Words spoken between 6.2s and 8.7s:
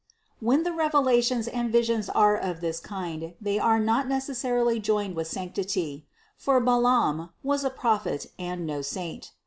for Balaam was a prophet and